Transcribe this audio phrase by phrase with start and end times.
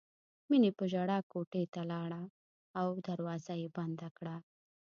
[0.49, 2.21] مینې په ژړا کوټې ته لاړه
[2.79, 4.35] او دروازه یې بنده کړه